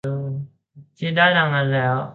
[0.99, 1.95] คิดได้ดังนั้นแล้ว